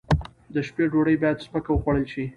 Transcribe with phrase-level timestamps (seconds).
[0.53, 2.23] د شپې ډوډۍ باید سپکه وخوړل شي.